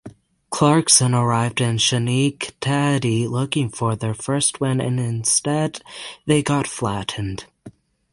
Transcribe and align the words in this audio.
Clarkson 0.49 1.13
arrived 1.13 1.61
in 1.61 1.77
Schenectady 1.77 3.27
looking 3.27 3.69
for 3.69 3.95
their 3.95 4.15
first 4.15 4.59
win 4.59 4.81
and 4.81 4.99
instead 4.99 5.83
they 6.25 6.41
got 6.41 6.65
flattened. 6.65 7.45